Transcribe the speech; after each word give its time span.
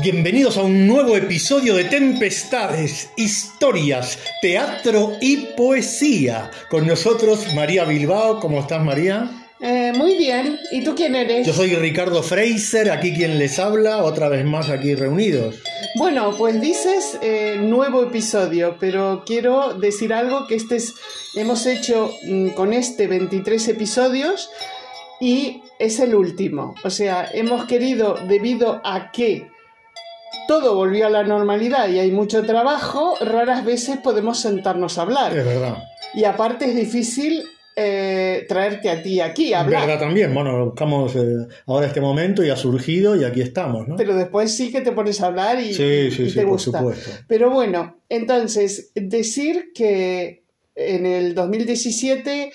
Bienvenidos 0.00 0.56
a 0.58 0.62
un 0.62 0.86
nuevo 0.86 1.16
episodio 1.16 1.74
de 1.74 1.84
Tempestades, 1.84 3.10
historias, 3.16 4.16
teatro 4.40 5.14
y 5.20 5.38
poesía. 5.56 6.52
Con 6.70 6.86
nosotros 6.86 7.52
María 7.52 7.84
Bilbao. 7.84 8.38
¿Cómo 8.38 8.60
estás 8.60 8.84
María? 8.84 9.28
Eh, 9.58 9.92
muy 9.96 10.16
bien. 10.16 10.56
¿Y 10.70 10.84
tú 10.84 10.94
quién 10.94 11.16
eres? 11.16 11.44
Yo 11.44 11.52
soy 11.52 11.74
Ricardo 11.74 12.22
Fraser, 12.22 12.92
aquí 12.92 13.12
quien 13.12 13.40
les 13.40 13.58
habla, 13.58 14.04
otra 14.04 14.28
vez 14.28 14.44
más 14.44 14.70
aquí 14.70 14.94
reunidos. 14.94 15.56
Bueno, 15.96 16.32
pues 16.38 16.60
dices 16.60 17.18
eh, 17.20 17.56
nuevo 17.58 18.04
episodio, 18.04 18.76
pero 18.78 19.24
quiero 19.26 19.74
decir 19.74 20.12
algo 20.12 20.46
que 20.46 20.54
este 20.54 20.76
es, 20.76 20.94
hemos 21.34 21.66
hecho 21.66 22.14
mm, 22.22 22.50
con 22.50 22.72
este 22.72 23.08
23 23.08 23.66
episodios 23.66 24.48
y 25.20 25.62
es 25.80 25.98
el 25.98 26.14
último. 26.14 26.76
O 26.84 26.90
sea, 26.90 27.28
hemos 27.32 27.64
querido, 27.64 28.16
debido 28.28 28.80
a 28.84 29.10
que 29.10 29.48
todo 30.48 30.74
volvió 30.74 31.06
a 31.06 31.10
la 31.10 31.22
normalidad 31.22 31.88
y 31.90 31.98
hay 31.98 32.10
mucho 32.10 32.42
trabajo, 32.42 33.14
raras 33.20 33.64
veces 33.64 33.98
podemos 33.98 34.40
sentarnos 34.40 34.98
a 34.98 35.02
hablar. 35.02 35.36
Es 35.36 35.44
verdad. 35.44 35.84
Y 36.14 36.24
aparte 36.24 36.64
es 36.64 36.74
difícil 36.74 37.44
eh, 37.76 38.46
traerte 38.48 38.88
a 38.90 39.02
ti 39.02 39.20
aquí 39.20 39.52
a 39.52 39.60
hablar. 39.60 39.82
verdad 39.86 40.00
también, 40.00 40.32
bueno, 40.32 40.64
buscamos 40.64 41.14
eh, 41.16 41.46
ahora 41.66 41.86
este 41.86 42.00
momento 42.00 42.42
y 42.42 42.48
ha 42.48 42.56
surgido 42.56 43.14
y 43.14 43.24
aquí 43.24 43.42
estamos, 43.42 43.86
¿no? 43.86 43.96
Pero 43.96 44.16
después 44.16 44.52
sí 44.52 44.72
que 44.72 44.80
te 44.80 44.92
pones 44.92 45.20
a 45.20 45.26
hablar 45.26 45.60
y, 45.60 45.74
sí, 45.74 46.10
sí, 46.10 46.22
y 46.22 46.30
sí, 46.30 46.34
te 46.34 46.42
por 46.42 46.52
gusta. 46.52 46.78
supuesto. 46.78 47.10
Pero 47.28 47.50
bueno, 47.50 47.98
entonces, 48.08 48.90
decir 48.94 49.72
que 49.74 50.44
en 50.74 51.04
el 51.04 51.34
2017 51.34 52.52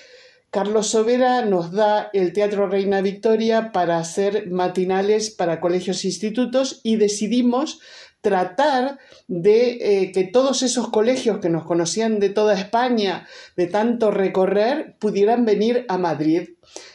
Carlos 0.54 0.86
Sobera 0.86 1.44
nos 1.44 1.72
da 1.72 2.10
el 2.12 2.32
Teatro 2.32 2.68
Reina 2.68 3.00
Victoria 3.00 3.72
para 3.72 3.98
hacer 3.98 4.48
matinales 4.52 5.32
para 5.32 5.58
colegios 5.60 6.04
e 6.04 6.06
institutos 6.06 6.80
y 6.84 6.94
decidimos 6.94 7.80
tratar 8.20 9.00
de 9.26 9.78
eh, 9.80 10.12
que 10.12 10.22
todos 10.22 10.62
esos 10.62 10.90
colegios 10.90 11.40
que 11.40 11.48
nos 11.48 11.64
conocían 11.64 12.20
de 12.20 12.28
toda 12.28 12.54
España, 12.54 13.26
de 13.56 13.66
tanto 13.66 14.12
recorrer, 14.12 14.94
pudieran 15.00 15.44
venir 15.44 15.86
a 15.88 15.98
Madrid. 15.98 16.50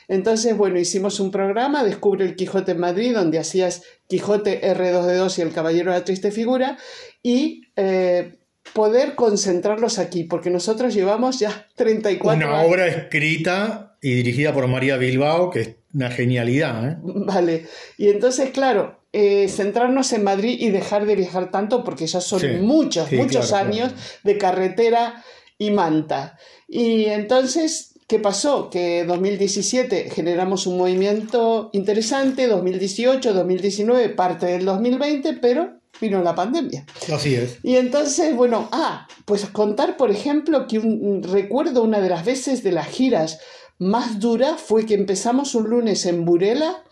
Entonces, 0.08 0.56
bueno, 0.56 0.80
hicimos 0.80 1.20
un 1.20 1.30
programa, 1.30 1.84
Descubre 1.84 2.24
el 2.24 2.38
Quijote 2.38 2.72
en 2.72 2.80
Madrid, 2.80 3.14
donde 3.14 3.40
hacías 3.40 3.84
Quijote 4.08 4.62
R2D2 4.74 5.38
y 5.38 5.42
El 5.42 5.52
Caballero 5.52 5.92
de 5.92 6.00
la 6.00 6.06
Triste 6.06 6.32
Figura, 6.32 6.78
y 7.22 7.64
eh, 7.76 8.39
poder 8.74 9.16
concentrarlos 9.16 10.00
aquí, 10.00 10.24
porque 10.24 10.50
nosotros 10.50 10.94
llevamos 10.94 11.40
ya 11.40 11.68
34 11.76 12.38
Una 12.48 12.60
años. 12.60 12.72
obra 12.72 12.88
escrita 12.88 13.96
y 14.02 14.14
dirigida 14.14 14.54
por 14.54 14.68
María 14.68 14.98
Bilbao, 14.98 15.50
que 15.50 15.60
es 15.62 15.70
una 15.94 16.10
genialidad, 16.12 16.88
¿eh? 16.92 16.98
Vale, 17.02 17.66
y 17.98 18.10
entonces, 18.10 18.52
claro, 18.52 19.00
eh, 19.12 19.48
centrarnos 19.50 20.14
en 20.14 20.24
Madrid 20.24 20.58
y 20.60 20.70
dejar 20.70 21.06
de 21.06 21.16
viajar 21.16 21.50
tanto, 21.52 21.84
porque 21.84 22.06
ya 22.08 22.22
son 22.22 22.40
Sí, 22.40 22.48
muchos, 22.62 23.10
sí, 23.10 23.16
muchos 23.16 23.48
claro, 23.50 23.68
años 23.68 23.90
claro. 23.90 24.04
de 24.24 24.38
carretera 24.38 25.24
y 25.58 25.72
manta. 25.72 26.38
Y 26.68 27.06
entonces, 27.06 27.96
¿qué 28.08 28.20
pasó? 28.20 28.70
Que 28.70 29.04
2017 29.06 30.12
generamos 30.12 30.68
un 30.68 30.78
movimiento 30.78 31.72
interesante, 31.74 32.46
2018, 32.48 33.34
2019, 33.34 34.10
parte 34.10 34.46
del 34.46 34.66
2020, 34.66 35.34
pero 35.42 35.79
vino 36.00 36.22
la 36.22 36.36
pandemia. 36.36 36.86
Así 37.14 37.36
es. 37.36 37.60
Y 37.64 37.76
entonces, 37.76 38.36
bueno, 38.36 38.70
ah, 38.72 39.08
pues 39.26 39.46
contar, 39.48 39.98
por 39.98 40.12
ejemplo, 40.12 40.68
que 40.68 40.80
un, 40.80 41.24
recuerdo 41.24 41.84
una 41.84 42.00
de 42.00 42.10
las 42.10 42.26
veces 42.26 42.64
de 42.64 42.72
las 42.72 42.88
giras 42.88 43.40
más 43.78 44.20
duras 44.20 44.60
fue 44.60 44.86
que 44.86 44.94
empezamos 44.94 45.56
un 45.56 45.70
lunes 45.70 46.06
en 46.06 46.26
Burela, 46.26 46.84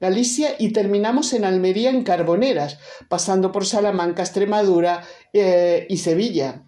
Galicia, 0.00 0.54
y 0.58 0.72
terminamos 0.72 1.32
en 1.32 1.44
Almería, 1.44 1.90
en 1.90 2.04
Carboneras, 2.04 2.78
pasando 3.08 3.50
por 3.50 3.66
Salamanca, 3.66 4.22
Extremadura 4.22 5.02
eh, 5.32 5.86
y 5.88 5.96
Sevilla. 5.98 6.64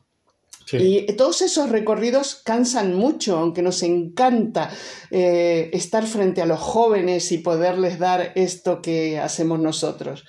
Sí. 0.66 1.06
Y 1.08 1.12
todos 1.14 1.40
esos 1.40 1.70
recorridos 1.70 2.42
cansan 2.44 2.94
mucho, 2.94 3.38
aunque 3.38 3.62
nos 3.62 3.82
encanta 3.82 4.70
eh, 5.10 5.70
estar 5.72 6.06
frente 6.06 6.42
a 6.42 6.46
los 6.46 6.60
jóvenes 6.60 7.32
y 7.32 7.38
poderles 7.38 7.98
dar 7.98 8.32
esto 8.34 8.82
que 8.82 9.18
hacemos 9.18 9.60
nosotros. 9.60 10.24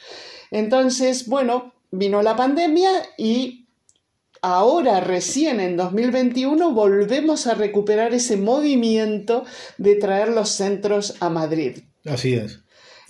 Entonces, 0.51 1.27
bueno, 1.27 1.73
vino 1.91 2.21
la 2.21 2.35
pandemia 2.35 2.89
y 3.17 3.67
ahora 4.41 4.99
recién 4.99 5.59
en 5.59 5.77
2021 5.77 6.71
volvemos 6.71 7.47
a 7.47 7.55
recuperar 7.55 8.13
ese 8.13 8.37
movimiento 8.37 9.45
de 9.77 9.95
traer 9.95 10.29
los 10.29 10.49
centros 10.49 11.15
a 11.19 11.29
Madrid. 11.29 11.79
Así 12.05 12.33
es. 12.33 12.59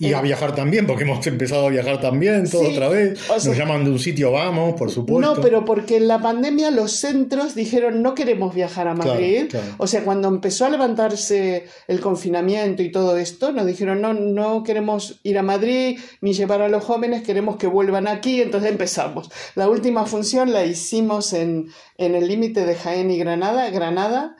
Y 0.02 0.12
Eh, 0.12 0.14
a 0.14 0.22
viajar 0.22 0.54
también, 0.54 0.86
porque 0.86 1.04
hemos 1.04 1.24
empezado 1.26 1.66
a 1.66 1.68
viajar 1.70 2.00
también, 2.00 2.48
todo 2.50 2.62
Sí, 2.64 2.72
otra 2.72 2.88
vez. 2.88 3.20
o 3.30 3.38
sea- 3.38 3.50
Nos 3.50 3.58
llaman 3.58 3.84
de 3.84 3.90
un 3.90 3.98
sitio, 3.98 4.32
vamos, 4.32 4.74
por 4.78 4.90
supuesto. 4.90 5.34
No, 5.36 5.40
pero 5.42 5.64
porque 5.66 5.98
en 5.98 6.08
la 6.08 6.18
pandemia 6.20 6.70
los 6.70 6.92
centros 6.92 7.54
dijeron 7.54 8.00
no 8.02 8.14
queremos 8.14 8.54
viajar 8.54 8.88
a 8.88 8.94
Madrid. 8.94 9.48
claro. 9.50 9.66
O 9.76 9.86
sea, 9.86 10.02
cuando 10.02 10.28
empezó 10.28 10.64
a 10.64 10.70
levantarse 10.70 11.66
el 11.86 12.00
confinamiento 12.00 12.82
y 12.82 12.90
todo 12.90 13.18
esto, 13.18 13.52
nos 13.52 13.66
dijeron 13.66 14.00
no, 14.00 14.14
no 14.14 14.62
queremos 14.62 15.20
ir 15.22 15.36
a 15.38 15.42
Madrid 15.42 15.98
ni 16.22 16.32
llevar 16.32 16.62
a 16.62 16.68
los 16.70 16.82
jóvenes, 16.82 17.22
queremos 17.22 17.56
que 17.56 17.66
vuelvan 17.66 18.08
aquí. 18.08 18.40
Entonces 18.40 18.70
empezamos. 18.70 19.30
La 19.54 19.68
última 19.68 20.06
función 20.06 20.50
la 20.52 20.64
hicimos 20.64 21.34
en, 21.34 21.66
en 21.98 22.14
el 22.14 22.26
límite 22.26 22.64
de 22.64 22.74
Jaén 22.74 23.10
y 23.10 23.18
Granada, 23.18 23.68
Granada, 23.68 24.34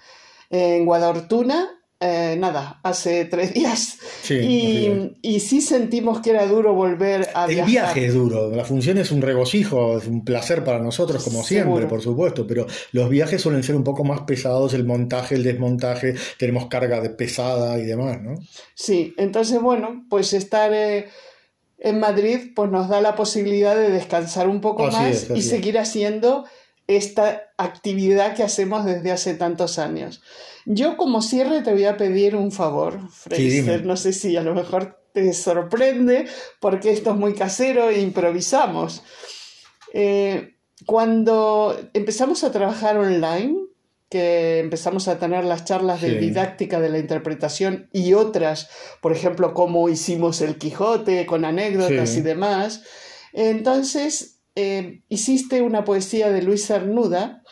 en 0.49 0.87
Guadalhortuna. 0.87 1.76
Eh, 2.00 2.37
nada, 2.38 2.81
hace 2.83 3.27
tres 3.27 3.53
días. 3.55 3.99
Sí, 4.22 4.34
y, 4.34 5.16
y 5.22 5.41
sí 5.41 5.61
sentimos 5.61 6.21
que 6.21 6.31
era 6.31 6.47
duro 6.47 6.75
volver 6.75 7.28
a 7.34 7.44
El 7.44 7.50
viajar. 7.56 7.71
viaje 7.71 8.06
es 8.06 8.15
duro, 8.15 8.50
la 8.50 8.65
función 8.65 8.99
es 8.99 9.11
un 9.12 9.21
regocijo, 9.22 9.99
es 9.99 10.06
un 10.06 10.25
placer 10.25 10.65
para 10.65 10.78
nosotros, 10.78 11.22
como 11.22 11.43
siempre, 11.43 11.87
por 11.87 12.00
supuesto, 12.00 12.47
pero 12.47 12.66
los 12.93 13.09
viajes 13.11 13.43
suelen 13.43 13.62
ser 13.62 13.77
un 13.77 13.84
poco 13.84 14.03
más 14.05 14.22
pesados, 14.22 14.72
el 14.75 14.84
montaje, 14.84 15.34
el 15.34 15.43
desmontaje, 15.43 16.15
tenemos 16.38 16.66
carga 16.69 17.00
de 17.00 17.11
pesada 17.11 17.78
y 17.78 17.84
demás, 17.84 18.21
¿no? 18.22 18.34
Sí, 18.75 19.15
entonces 19.19 19.61
bueno, 19.61 20.06
pues 20.09 20.32
estar 20.32 20.72
eh, 20.72 21.09
en 21.78 22.00
Madrid 22.00 22.53
pues 22.55 22.71
nos 22.71 22.88
da 22.88 23.00
la 23.00 23.15
posibilidad 23.15 23.75
de 23.77 23.91
descansar 23.91 24.49
un 24.49 24.61
poco 24.61 24.87
Así 24.87 24.97
más 24.97 25.22
es, 25.25 25.31
y 25.34 25.38
es. 25.41 25.49
seguir 25.49 25.78
haciendo 25.78 26.44
esta 26.96 27.42
actividad 27.56 28.34
que 28.34 28.42
hacemos 28.42 28.84
desde 28.84 29.12
hace 29.12 29.34
tantos 29.34 29.78
años. 29.78 30.22
Yo 30.66 30.96
como 30.96 31.22
cierre 31.22 31.62
te 31.62 31.72
voy 31.72 31.84
a 31.84 31.96
pedir 31.96 32.36
un 32.36 32.52
favor, 32.52 32.98
Sí. 33.12 33.62
Fraser, 33.62 33.84
no 33.86 33.96
sé 33.96 34.12
si 34.12 34.36
a 34.36 34.42
lo 34.42 34.54
mejor 34.54 34.98
te 35.12 35.32
sorprende 35.32 36.26
porque 36.60 36.90
esto 36.90 37.10
es 37.10 37.16
muy 37.16 37.34
casero 37.34 37.90
e 37.90 38.00
improvisamos. 38.00 39.02
Eh, 39.92 40.54
cuando 40.86 41.78
empezamos 41.94 42.44
a 42.44 42.52
trabajar 42.52 42.96
online, 42.96 43.56
que 44.08 44.58
empezamos 44.58 45.06
a 45.06 45.18
tener 45.20 45.44
las 45.44 45.64
charlas 45.64 46.00
de 46.00 46.18
didáctica 46.18 46.80
de 46.80 46.88
la 46.88 46.98
interpretación 46.98 47.88
y 47.92 48.14
otras, 48.14 48.68
por 49.00 49.12
ejemplo, 49.12 49.54
cómo 49.54 49.88
hicimos 49.88 50.40
el 50.40 50.56
Quijote 50.58 51.26
con 51.26 51.44
anécdotas 51.44 52.10
Sí. 52.10 52.18
y 52.18 52.22
demás, 52.22 52.82
entonces 53.32 54.39
eh, 54.55 55.03
hiciste 55.09 55.62
una 55.62 55.84
poesía 55.84 56.31
de 56.31 56.43
Luis 56.43 56.66
Cernuda 56.66 57.43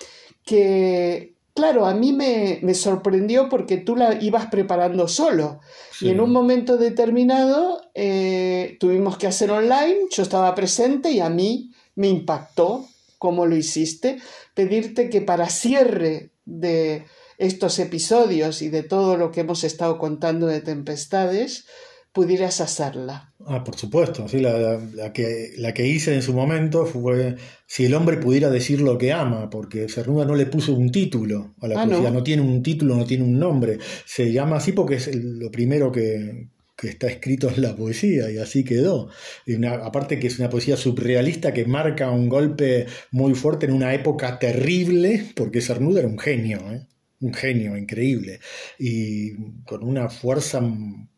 que, 0.45 1.35
claro, 1.55 1.87
a 1.87 1.95
mí 1.95 2.13
me, 2.13 2.59
me 2.63 2.75
sorprendió 2.75 3.49
porque 3.49 3.77
tú 3.77 3.97
la 3.97 4.21
ibas 4.23 4.47
preparando 4.47 5.09
solo. 5.09 5.61
Sí. 5.93 6.07
Y 6.07 6.11
en 6.11 6.21
un 6.21 6.33
momento 6.33 6.77
determinado 6.77 7.81
eh, 7.95 8.77
tuvimos 8.81 9.19
que 9.19 9.27
hacer 9.27 9.51
online, 9.51 9.99
yo 10.11 10.23
estaba 10.23 10.55
presente 10.55 11.11
y 11.11 11.21
a 11.21 11.29
mí 11.29 11.73
me 11.95 12.09
impactó 12.09 12.87
cómo 13.19 13.47
lo 13.47 13.57
hiciste, 13.57 14.19
pedirte 14.55 15.11
que 15.11 15.21
para 15.21 15.49
cierre 15.49 16.31
de 16.45 17.05
estos 17.37 17.79
episodios 17.79 18.63
y 18.63 18.69
de 18.69 18.83
todo 18.83 19.17
lo 19.17 19.31
que 19.31 19.41
hemos 19.41 19.65
estado 19.65 19.99
contando 19.99 20.47
de 20.47 20.61
tempestades, 20.61 21.67
pudieras 22.13 22.61
hacerla. 22.61 23.33
Ah, 23.47 23.63
por 23.65 23.77
supuesto, 23.77 24.27
sí, 24.29 24.41
la, 24.41 24.79
la- 24.95 25.13
que, 25.13 25.53
la 25.57 25.73
que 25.73 25.87
hice 25.87 26.15
en 26.15 26.23
su 26.23 26.33
momento 26.35 26.85
fue 26.87 27.37
Si 27.67 27.85
el 27.85 27.95
hombre 27.95 28.17
pudiera 28.17 28.51
decir 28.51 28.81
lo 28.81 28.99
que 28.99 29.13
ama, 29.13 29.49
porque 29.51 29.89
Cernuda 29.89 30.25
no 30.25 30.35
le 30.35 30.47
puso 30.47 30.75
un 30.75 30.91
título 30.91 31.55
a 31.61 31.69
la 31.69 31.81
Ah, 31.81 31.85
poesía, 31.85 32.09
¿no? 32.11 32.17
no 32.19 32.23
tiene 32.23 32.43
un 32.43 32.63
título, 32.63 32.97
no 32.97 33.05
tiene 33.05 33.25
un 33.25 33.39
nombre, 33.39 33.79
se 34.07 34.33
llama 34.33 34.57
así 34.57 34.73
porque 34.73 34.97
es 34.97 35.15
lo 35.15 35.51
primero 35.51 35.93
que, 35.93 36.49
que 36.77 36.89
está 36.89 37.07
escrito 37.09 37.49
en 37.49 37.63
la 37.63 37.77
poesía 37.77 38.31
y 38.31 38.39
así 38.39 38.65
quedó. 38.65 39.09
Y 39.47 39.55
una- 39.55 39.75
aparte 39.85 40.19
que 40.19 40.27
es 40.27 40.39
una 40.39 40.51
poesía 40.51 40.77
surrealista 40.77 41.53
que 41.53 41.65
marca 41.65 42.11
un 42.11 42.29
golpe 42.29 42.87
muy 43.13 43.35
fuerte 43.35 43.67
en 43.67 43.73
una 43.73 43.95
época 43.95 44.39
terrible, 44.39 45.27
porque 45.37 45.61
Cernuda 45.61 46.01
era 46.01 46.09
un 46.09 46.19
genio, 46.19 46.59
¿eh? 46.73 46.87
Un 47.21 47.35
genio 47.35 47.77
increíble 47.77 48.41
y 48.79 49.35
con 49.65 49.83
una 49.83 50.09
fuerza 50.09 50.61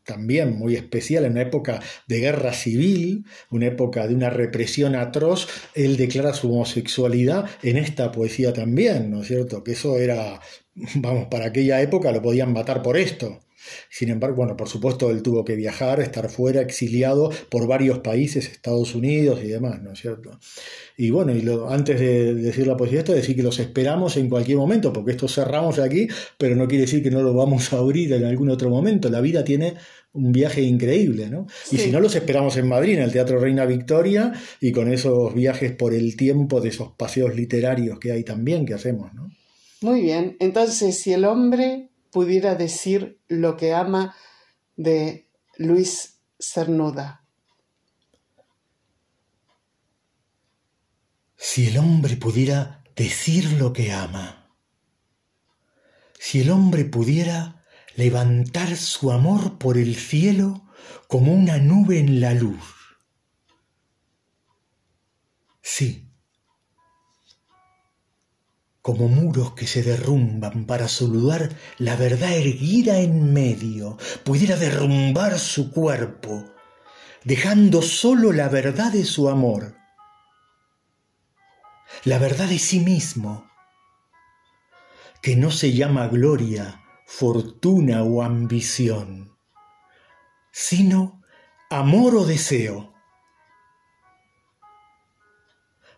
también 0.05 0.59
muy 0.59 0.75
especial 0.75 1.25
en 1.25 1.33
una 1.33 1.43
época 1.43 1.81
de 2.09 2.21
guerra 2.21 2.53
civil, 2.53 3.25
una 3.51 3.67
época 3.67 4.09
de 4.09 4.15
una 4.15 4.31
represión 4.31 4.97
atroz, 4.97 5.47
él 5.75 5.97
declara 5.97 6.33
su 6.33 6.53
homosexualidad 6.53 7.49
en 7.63 7.77
esta 7.77 8.11
poesía 8.11 8.53
también, 8.53 9.11
¿no 9.11 9.23
es 9.23 9.29
cierto? 9.29 9.63
Que 9.63 9.73
eso 9.73 9.99
era, 9.99 10.41
vamos, 10.97 11.29
para 11.29 11.47
aquella 11.47 11.81
época 11.81 12.11
lo 12.13 12.23
podían 12.23 12.53
matar 12.53 12.83
por 12.83 12.97
esto. 12.97 13.41
Sin 13.89 14.09
embargo, 14.09 14.37
bueno, 14.37 14.57
por 14.57 14.69
supuesto, 14.69 15.11
él 15.11 15.23
tuvo 15.23 15.45
que 15.45 15.57
viajar, 15.57 16.01
estar 16.01 16.29
fuera, 16.29 16.61
exiliado 16.61 17.31
por 17.49 17.67
varios 17.67 17.99
países, 17.99 18.49
Estados 18.49 18.95
Unidos 18.95 19.41
y 19.43 19.49
demás, 19.49 19.83
¿no 19.83 19.93
es 19.93 20.01
cierto? 20.01 20.39
Y 20.97 21.11
bueno, 21.11 21.35
y 21.35 21.43
lo, 21.43 21.71
antes 21.71 21.99
de 21.99 22.35
decir 22.35 22.67
la 22.67 22.77
poesía, 22.77 23.01
esto, 23.01 23.13
decir 23.13 23.37
que 23.37 23.43
los 23.43 23.59
esperamos 23.59 24.17
en 24.17 24.29
cualquier 24.29 24.59
momento, 24.59 24.93
porque 24.93 25.13
esto 25.13 25.29
cerramos 25.29 25.79
aquí, 25.79 26.09
pero 26.39 26.57
no 26.57 26.69
quiere 26.69 26.83
decir 26.83 27.03
que 27.03 27.11
no 27.11 27.23
lo 27.23 27.35
vamos 27.35 27.73
a 27.73 27.79
abrir 27.79 28.13
en 28.13 28.25
algún 28.25 28.51
otro 28.51 28.71
momento. 28.71 29.09
La 29.09 29.21
vida 29.21 29.45
tiene 29.45 29.75
un 30.13 30.33
viaje 30.33 30.63
increíble, 30.63 31.29
¿no? 31.31 31.47
Y 31.71 31.79
si 31.79 31.91
no, 31.91 32.01
los 32.01 32.15
esperamos 32.17 32.57
en 32.57 32.69
Madrid, 32.69 32.95
en 32.95 33.03
el 33.03 33.13
Teatro 33.13 33.39
Reina 33.39 33.65
Victoria, 33.65 34.33
y 34.61 34.73
con 34.73 34.93
esos 34.93 35.35
viajes 35.35 35.73
por 35.73 35.95
el 35.95 36.17
tiempo 36.17 36.61
de 36.61 36.71
esos 36.71 36.93
paseos 36.93 37.35
literarios 37.35 37.99
que 37.99 38.13
hay 38.13 38.25
también 38.25 38.67
que 38.67 38.75
hacemos, 38.75 39.15
¿no? 39.15 39.31
Muy 39.83 40.03
bien, 40.03 40.37
entonces 40.41 40.99
si 40.99 41.13
el 41.13 41.25
hombre 41.25 41.90
pudiera 42.11 42.55
decir 42.55 43.21
lo 43.29 43.57
que 43.57 43.75
ama 43.75 44.15
de 44.77 45.29
Luis 45.57 46.21
Cernuda. 46.39 47.25
Si 51.37 51.69
el 51.69 51.79
hombre 51.79 52.17
pudiera 52.17 52.85
decir 52.97 53.53
lo 53.53 53.73
que 53.73 53.93
ama, 53.93 54.55
si 56.19 56.41
el 56.41 56.51
hombre 56.51 56.85
pudiera 56.85 57.65
levantar 57.97 58.77
su 58.77 59.11
amor 59.11 59.59
por 59.59 59.79
el 59.79 59.97
cielo 59.97 60.69
como 61.09 61.33
una 61.33 61.59
nube 61.59 61.99
en 61.99 62.21
la 62.21 62.35
luz, 62.35 62.63
sí, 65.63 66.10
como 68.91 69.07
muros 69.07 69.53
que 69.53 69.69
se 69.69 69.85
derrumban 69.85 70.65
para 70.65 70.89
saludar 70.89 71.51
la 71.79 71.95
verdad 71.95 72.33
erguida 72.33 72.99
en 72.99 73.33
medio, 73.33 73.97
pudiera 74.25 74.57
derrumbar 74.57 75.39
su 75.39 75.71
cuerpo, 75.71 76.45
dejando 77.23 77.83
solo 77.83 78.33
la 78.33 78.49
verdad 78.49 78.91
de 78.91 79.05
su 79.05 79.29
amor, 79.29 79.77
la 82.03 82.19
verdad 82.19 82.49
de 82.49 82.59
sí 82.59 82.81
mismo, 82.81 83.49
que 85.23 85.37
no 85.37 85.53
se 85.53 85.73
llama 85.73 86.09
gloria, 86.09 86.83
fortuna 87.07 88.03
o 88.03 88.23
ambición, 88.23 89.37
sino 90.51 91.23
amor 91.71 92.17
o 92.17 92.25
deseo. 92.25 92.93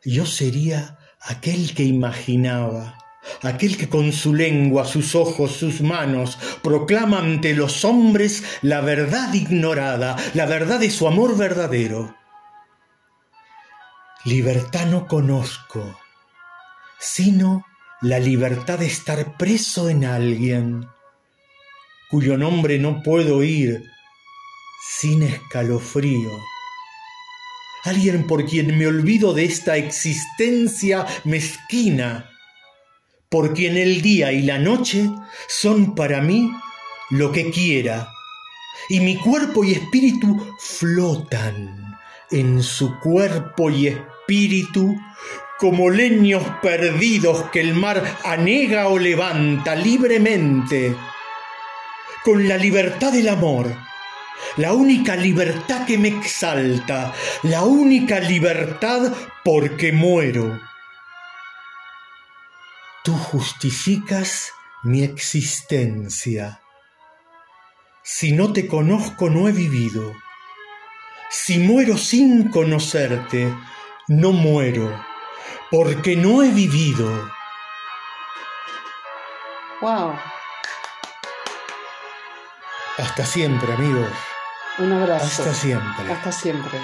Yo 0.05 0.27
sería 0.27 0.99
aquel 1.25 1.75
que 1.75 1.85
imaginaba, 1.85 2.99
aquel 3.43 3.77
que 3.77 3.89
con 3.89 4.13
su 4.13 4.35
lengua, 4.35 4.85
sus 4.85 5.15
ojos, 5.15 5.53
sus 5.53 5.81
manos 5.81 6.39
proclama 6.63 7.19
ante 7.19 7.55
los 7.55 7.85
hombres 7.85 8.45
la 8.63 8.81
verdad 8.81 9.33
ignorada, 9.33 10.17
la 10.35 10.47
verdad 10.47 10.81
de 10.81 10.91
su 10.91 11.07
amor 11.07 11.37
verdadero. 11.37 12.17
Libertad 14.25 14.87
no 14.87 15.07
conozco, 15.07 15.99
sino 16.99 17.65
la 18.01 18.19
libertad 18.19 18.79
de 18.79 18.87
estar 18.87 19.37
preso 19.37 19.89
en 19.89 20.05
alguien, 20.05 20.87
cuyo 22.11 22.37
nombre 22.37 22.79
no 22.79 23.03
puedo 23.03 23.39
oír 23.39 23.85
sin 24.99 25.23
escalofrío 25.23 26.31
alguien 27.85 28.27
por 28.27 28.47
quien 28.47 28.77
me 28.79 28.87
olvido 28.87 29.35
de 29.35 29.45
esta 29.45 29.77
existencia 29.77 31.07
mezquina, 31.25 32.31
por 33.29 33.55
quien 33.55 33.77
el 33.77 34.03
día 34.03 34.33
y 34.33 34.43
la 34.43 34.59
noche 34.59 35.11
son 35.49 35.95
para 35.95 36.21
mí 36.21 36.51
lo 37.11 37.33
que 37.33 37.51
quiera, 37.51 38.09
y 38.89 39.01
mi 39.01 39.17
cuerpo 39.17 39.65
y 39.65 39.73
espíritu 39.73 40.55
flotan 40.59 41.99
en 42.31 42.63
su 42.63 42.99
cuerpo 43.01 43.71
y 43.71 43.89
espíritu 43.89 44.97
como 45.59 45.91
leños 45.91 46.43
perdidos 46.63 47.45
que 47.51 47.61
el 47.61 47.75
mar 47.75 48.19
anega 48.25 48.89
o 48.89 48.99
levanta 48.99 49.75
libremente, 49.75 50.97
con 52.25 52.49
la 52.49 52.57
libertad 52.57 53.13
del 53.13 53.29
amor 53.29 53.92
la 54.57 54.73
única 54.73 55.17
libertad 55.17 55.87
que 55.87 55.99
me 55.99 56.09
exalta, 56.09 57.13
la 57.43 57.63
única 57.63 58.21
libertad 58.21 59.13
porque 59.45 59.93
muero. 59.93 60.61
Tú 63.05 63.15
justificas 63.15 64.53
mi 64.85 65.03
existencia. 65.03 66.61
Si 68.03 68.33
no 68.33 68.53
te 68.53 68.67
conozco, 68.67 69.31
no 69.31 69.49
he 69.49 69.53
vivido. 69.53 70.13
Si 71.31 71.59
muero 71.59 71.97
sin 71.97 72.51
conocerte, 72.51 73.53
no 74.09 74.33
muero, 74.33 75.03
porque 75.71 76.17
no 76.17 76.43
he 76.43 76.51
vivido. 76.51 77.31
Wow. 79.81 80.15
Hasta 82.99 83.25
siempre, 83.25 83.73
amigos. 83.73 84.11
Un 84.79 84.93
abrazo. 84.93 85.25
Hasta 85.25 85.55
siempre. 85.55 86.13
Hasta 86.13 86.33
siempre. 86.33 86.79